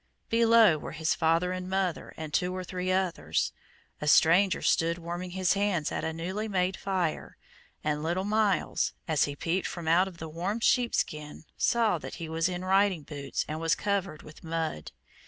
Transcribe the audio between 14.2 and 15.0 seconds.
with mud.